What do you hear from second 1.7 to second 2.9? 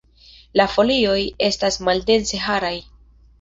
maldense haraj.